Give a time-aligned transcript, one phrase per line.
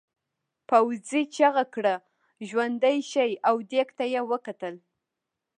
[0.69, 1.95] پوځي چیغه کړه
[2.49, 4.75] ژوندي شئ او دېگ ته یې وکتل.